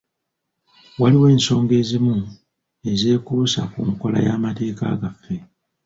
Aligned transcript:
Waliwo 0.99 1.25
ensonga 1.33 1.73
ezimu 1.81 2.15
ezeekuusa 2.91 3.61
ku 3.71 3.79
nkola 3.91 4.19
y'amateeka 4.25 4.85
gaffe. 5.01 5.35